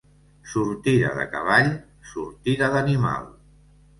[0.53, 1.69] Sortida de cavall,
[2.13, 3.29] sortida d'animal.